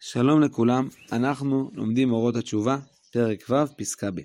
[0.00, 2.78] שלום לכולם, אנחנו לומדים אורות התשובה,
[3.12, 4.20] פרק ו', פסקה ב'.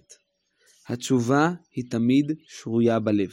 [0.87, 3.29] התשובה היא תמיד שרויה בלב.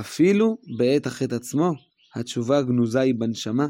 [0.00, 1.72] אפילו בעת החטא עצמו,
[2.14, 3.66] התשובה הגנוזה היא בנשמה,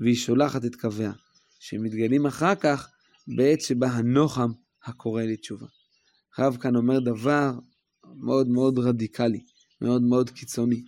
[0.00, 1.12] והיא שולחת את קוויה,
[1.60, 2.88] שמתגלים אחר כך
[3.36, 4.50] בעת שבה הנוחם
[4.84, 5.66] הקורא לתשובה.
[6.38, 7.52] הרב כאן אומר דבר
[8.14, 9.40] מאוד מאוד רדיקלי,
[9.80, 10.84] מאוד מאוד קיצוני.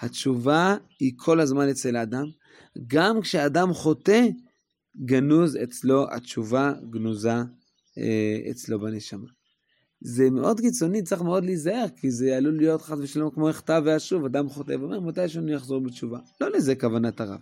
[0.00, 2.24] התשובה היא כל הזמן אצל האדם,
[2.86, 4.22] גם כשאדם חוטא,
[5.04, 7.34] גנוז אצלו, התשובה גנוזה
[7.98, 9.26] אה, אצלו בנשמה.
[10.00, 14.24] זה מאוד קיצוני, צריך מאוד להיזהר, כי זה עלול להיות חס ושלום כמו הכתב ואשוב,
[14.24, 16.18] אדם חוטא ואומר, מתי שאני אחזור בתשובה.
[16.40, 17.40] לא לזה כוונת הרב.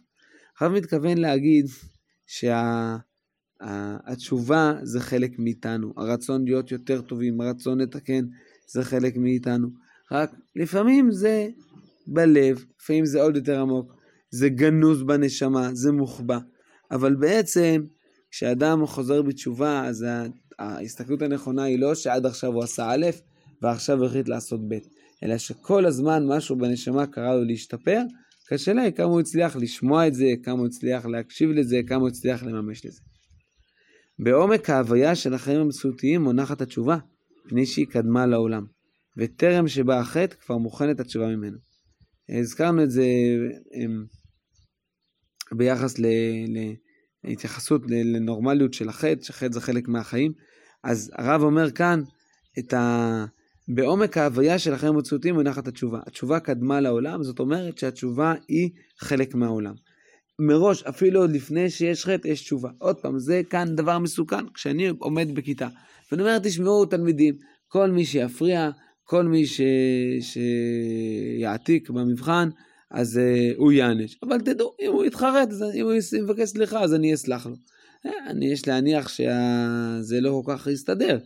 [0.60, 1.66] הרב מתכוון להגיד
[3.60, 8.24] שהתשובה שה, זה חלק מאיתנו, הרצון להיות יותר טובים, הרצון לתקן
[8.68, 9.68] זה חלק מאיתנו.
[10.12, 11.48] רק לפעמים זה
[12.06, 13.92] בלב, לפעמים זה עוד יותר עמוק,
[14.30, 16.38] זה גנוז בנשמה, זה מוחבא.
[16.90, 17.82] אבל בעצם,
[18.30, 20.06] כשאדם חוזר בתשובה, אז
[20.58, 23.06] ההסתכלות הנכונה היא לא שעד עכשיו הוא עשה א',
[23.62, 24.74] ועכשיו הוא החליט לעשות ב',
[25.22, 28.00] אלא שכל הזמן משהו בנשמה קרה לו להשתפר,
[28.48, 32.08] קשה היא כמה הוא הצליח לשמוע את זה, כמה הוא הצליח להקשיב לזה, כמה הוא
[32.08, 33.00] הצליח לממש לזה.
[34.18, 36.96] בעומק ההוויה של החיים המציאותיים מונחת התשובה,
[37.46, 38.64] מפני שהיא קדמה לעולם,
[39.16, 41.58] וטרם שבא החטא כבר מוכנת התשובה ממנו.
[42.28, 43.06] הזכרנו את זה
[43.74, 44.04] אמ,
[45.52, 45.94] ביחס
[47.24, 50.32] להתייחסות לנורמליות של החטא, שחטא זה חלק מהחיים.
[50.84, 52.02] אז הרב אומר כאן,
[52.58, 53.24] את ה...
[53.68, 56.00] בעומק ההוויה של החיים המציאותיים מונחת התשובה.
[56.06, 59.74] התשובה קדמה לעולם, זאת אומרת שהתשובה היא חלק מהעולם.
[60.38, 62.70] מראש, אפילו עוד לפני שיש חטא, יש תשובה.
[62.78, 64.48] עוד פעם, זה כאן דבר מסוכן.
[64.54, 65.68] כשאני עומד בכיתה,
[66.10, 67.34] ואני אומר, תשמעו תלמידים,
[67.68, 68.70] כל מי שיפריע,
[69.04, 69.60] כל מי ש...
[70.20, 72.48] שיעתיק במבחן,
[72.90, 74.18] אז uh, הוא יענש.
[74.22, 77.56] אבל תדעו, אם הוא יתחרט, אם הוא יבקש סליחה, אז אני אסלח לו.
[78.06, 81.18] אה, אני יש להניח שזה לא כל כך יסתדר.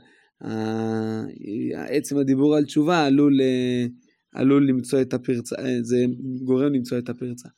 [1.89, 3.87] עצם הדיבור על תשובה עלול, אה,
[4.33, 6.05] עלול למצוא את הפרצה, זה
[6.45, 7.49] גורם למצוא את הפרצה.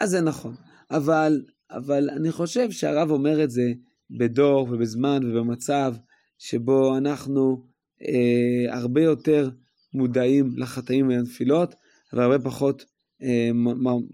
[0.00, 0.54] אז זה נכון.
[0.90, 3.72] אבל, אבל אני חושב שהרב אומר את זה
[4.10, 5.94] בדור ובזמן ובמצב
[6.38, 7.66] שבו אנחנו
[8.02, 9.50] אה, הרבה יותר
[9.94, 11.74] מודעים לחטאים ולנפילות,
[12.12, 12.84] והרבה פחות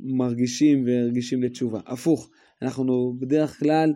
[0.01, 1.81] מרגישים ורגישים לתשובה.
[1.87, 2.31] הפוך,
[2.63, 3.93] אנחנו בדרך כלל,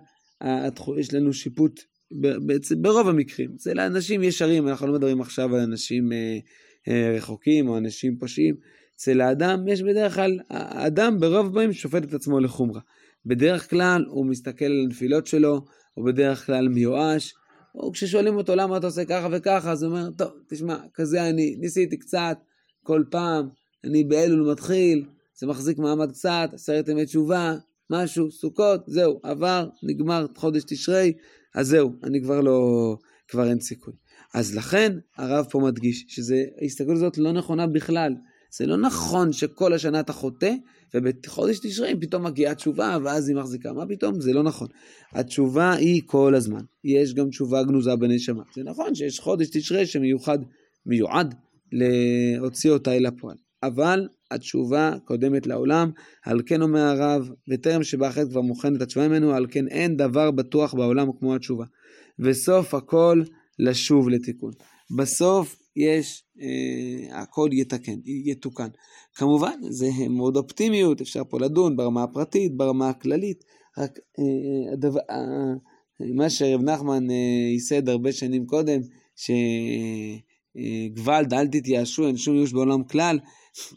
[0.98, 1.80] יש לנו שיפוט
[2.46, 3.50] בעצם ברוב המקרים.
[3.58, 6.38] זה לאנשים ישרים, אנחנו לא מדברים עכשיו על אנשים אה,
[6.88, 8.54] אה, רחוקים או אנשים פושעים.
[8.96, 12.80] אצל האדם יש בדרך כלל, האדם ברוב פעמים שופט את עצמו לחומרה.
[13.26, 15.64] בדרך כלל הוא מסתכל על הנפילות שלו,
[15.94, 17.34] הוא בדרך כלל מיואש,
[17.74, 21.56] או כששואלים אותו למה אתה עושה ככה וככה, אז הוא אומר, טוב, תשמע, כזה אני,
[21.60, 22.38] ניסיתי קצת,
[22.82, 23.48] כל פעם,
[23.84, 25.04] אני באלול מתחיל,
[25.38, 27.54] זה מחזיק מעמד קצת, עשרת ימי תשובה,
[27.90, 31.12] משהו, סוכות, זהו, עבר, נגמר חודש תשרי,
[31.54, 32.96] אז זהו, אני כבר לא,
[33.28, 33.94] כבר אין סיכוי.
[34.34, 38.14] אז לכן הרב פה מדגיש שההסתכלות הזאת לא נכונה בכלל.
[38.56, 40.52] זה לא נכון שכל השנה אתה חוטא,
[40.94, 43.72] ובחודש תשרי פתאום מגיעה תשובה, ואז היא מחזיקה.
[43.72, 44.20] מה פתאום?
[44.20, 44.68] זה לא נכון.
[45.12, 46.60] התשובה היא כל הזמן.
[46.84, 48.42] יש גם תשובה גנוזה בנשמה.
[48.54, 50.38] זה נכון שיש חודש תשרי שמיוחד,
[50.86, 51.34] מיועד
[51.72, 53.36] להוציא אותה אל הפועל.
[53.66, 55.90] אבל התשובה קודמת לעולם,
[56.24, 60.74] על כן אומר הרב, וטרם שבאחד כבר מוכנת התשובה ממנו, על כן אין דבר בטוח
[60.74, 61.64] בעולם כמו התשובה.
[62.18, 63.22] וסוף הכל
[63.58, 64.52] לשוב לתיקון.
[64.96, 68.68] בסוף יש, אה, הכל יתקן, יתוקן.
[69.14, 73.44] כמובן, זה מאוד אופטימיות, אפשר פה לדון ברמה הפרטית, ברמה הכללית,
[73.78, 75.54] רק אה, הדבר, אה,
[76.14, 77.16] מה שרב נחמן אה,
[77.52, 78.80] ייסד הרבה שנים קודם,
[80.58, 83.18] שגוואלד, אל תתייאשו, אין שום ייאוש בעולם כלל,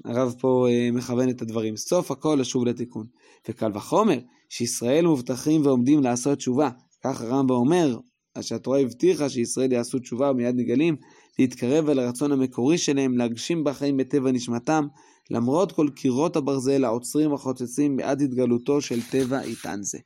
[0.06, 1.78] הרב פה אה, מכוון את הדברים.
[1.78, 3.06] סוף הכל לשוב לתיקון.
[3.50, 6.70] וקל וחומר, שישראל מובטחים ועומדים לעשות תשובה.
[7.04, 7.98] כך הרמב"ם אומר,
[8.42, 10.96] שהתורה הבטיחה שישראל יעשו תשובה ומיד נגלים,
[11.40, 14.88] להתקרב אל הרצון המקורי שלהם, להגשים בחיים בטבע נשמתם,
[15.32, 19.98] למרות כל קירות הברזל העוצרים החוצצים בעד התגלותו של טבע איתן זה.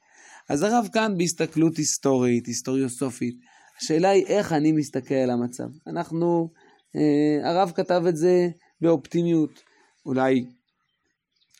[0.49, 3.35] אז הרב כאן בהסתכלות היסטורית, היסטוריוסופית,
[3.81, 5.67] השאלה היא איך אני מסתכל על המצב.
[5.87, 6.49] אנחנו,
[7.43, 8.47] הרב כתב את זה
[8.82, 9.64] באופטימיות,
[10.05, 10.46] אולי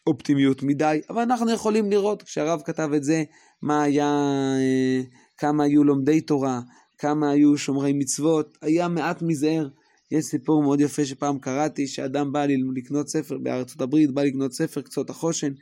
[0.08, 3.24] אופטימיות מדי, אבל אנחנו יכולים לראות כשהרב כתב את זה,
[3.62, 4.14] מה היה,
[4.60, 5.02] אה,
[5.38, 6.60] כמה היו לומדי תורה,
[6.98, 9.68] כמה היו שומרי מצוות, היה מעט מזער.
[10.12, 12.46] יש סיפור מאוד יפה שפעם קראתי, שאדם בא
[12.76, 15.54] לקנות ספר בארצות הברית, בא לקנות ספר קצות החושן,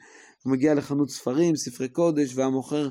[0.43, 2.89] הוא מגיע לחנות ספרים, ספרי קודש, והמוכר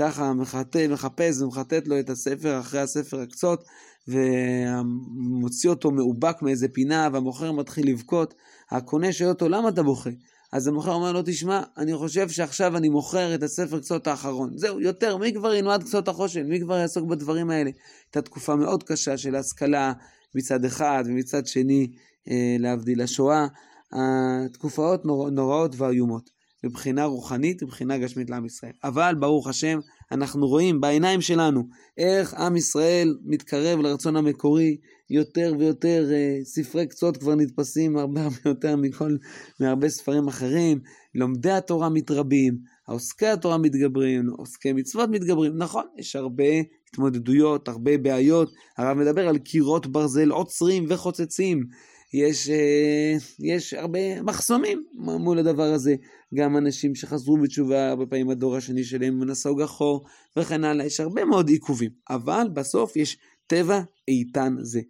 [0.00, 3.64] ככה מחטא, מחפש ומחטט לו את הספר אחרי הספר הקצות,
[4.08, 8.34] ומוציא אותו מאובק מאיזה פינה, והמוכר מתחיל לבכות.
[8.70, 10.10] הקונה שואל אותו, למה אתה בוכה?
[10.52, 14.50] אז המוכר אומר לו, תשמע, אני חושב שעכשיו אני מוכר את הספר קצות האחרון.
[14.56, 16.46] זהו, יותר, מי כבר ילמד קצות החושן?
[16.46, 17.70] מי כבר יעסוק בדברים האלה?
[18.06, 19.92] הייתה תקופה מאוד קשה של השכלה
[20.34, 21.86] מצד אחד, ומצד שני,
[22.30, 23.46] אה, להבדיל השואה.
[23.92, 26.39] התקופות נור, נוראות ואיומות.
[26.64, 28.72] מבחינה רוחנית ומבחינה גשמית לעם ישראל.
[28.84, 29.78] אבל ברוך השם,
[30.12, 31.68] אנחנו רואים בעיניים שלנו
[31.98, 34.76] איך עם ישראל מתקרב לרצון המקורי,
[35.10, 39.16] יותר ויותר uh, ספרי קצות כבר נתפסים הרבה הרבה יותר מכל,
[39.60, 40.80] מהרבה ספרים אחרים,
[41.14, 46.44] לומדי התורה מתרבים, עוסקי התורה מתגברים, עוסקי מצוות מתגברים, נכון, יש הרבה
[46.88, 51.64] התמודדויות, הרבה בעיות, הרב מדבר על קירות ברזל עוצרים וחוצצים,
[52.12, 55.94] יש, אה, יש הרבה מחסומים מול הדבר הזה.
[56.34, 61.24] גם אנשים שחזרו בתשובה, הרבה פעמים הדור השני שלהם נסוג אחור וכן הלאה, יש הרבה
[61.24, 61.90] מאוד עיכובים.
[62.10, 64.80] אבל בסוף יש טבע איתן זה.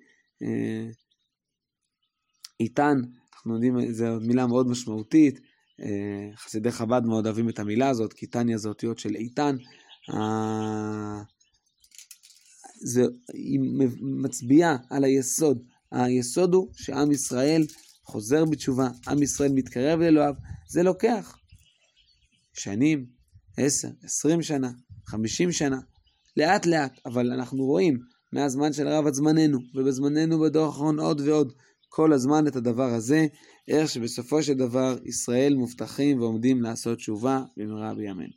[0.42, 0.90] אה,
[2.60, 3.00] איתן,
[3.34, 5.40] אנחנו יודעים, זו מילה מאוד משמעותית.
[5.80, 9.56] אה, חסידי חב"ד מאוד אוהבים את המילה הזאת, כי טניה זה אותיות של איתן.
[12.82, 13.02] זה,
[13.32, 13.60] היא
[14.00, 17.66] מצביעה על היסוד היסוד הוא שעם ישראל
[18.04, 20.34] חוזר בתשובה, עם ישראל מתקרב לאלוהיו,
[20.68, 21.36] זה לוקח
[22.52, 23.06] שנים,
[23.56, 24.70] עשר, עשרים שנה,
[25.06, 25.80] חמישים שנה,
[26.36, 27.98] לאט לאט, אבל אנחנו רואים
[28.32, 31.52] מהזמן של הרב עד זמננו, ובזמננו בדור האחרון עוד ועוד,
[31.88, 33.26] כל הזמן את הדבר הזה,
[33.68, 38.32] איך שבסופו של דבר ישראל מובטחים ועומדים לעשות תשובה במהרה בימינו.